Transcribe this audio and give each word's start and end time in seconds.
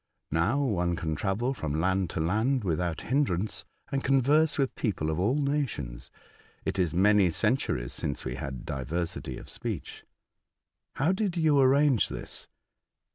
Now, 0.31 0.63
one 0.63 0.95
can 0.95 1.13
travel 1.13 1.53
from 1.53 1.79
land 1.79 2.09
to 2.09 2.19
land 2.19 2.63
without 2.63 3.01
hindrance, 3.01 3.65
and 3.91 4.03
converse 4.03 4.57
with 4.57 4.73
people 4.73 5.11
of 5.11 5.19
all 5.19 5.35
nations. 5.35 6.09
It 6.65 6.79
is 6.79 6.91
many 6.91 7.29
centuries 7.29 7.93
since 7.93 8.25
we 8.25 8.33
had 8.33 8.65
diversity 8.65 9.37
of 9.37 9.47
speech.'*" 9.47 10.03
How 10.95 11.11
did 11.11 11.37
you 11.37 11.59
arrange 11.61 12.09
this?" 12.09 12.47